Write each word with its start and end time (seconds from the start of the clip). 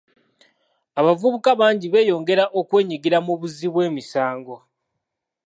Abavubuka 0.99 1.49
bangi 1.59 1.87
beyongera 1.93 2.43
okwenyigira 2.59 3.17
mu 3.25 3.33
buzzi 3.39 3.67
bw'emisango. 3.73 4.55